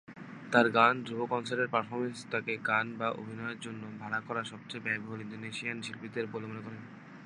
[0.51, 5.19] তার গান এবং ধ্রুব কনসার্টের পারফরম্যান্স তাকে গানে বা অভিনয়ের জন্য ভাড়া করা সবচেয়ে ব্যয়বহুল
[5.21, 6.77] ইন্দোনেশিয়ার শিল্পীদের বলে মনে করে।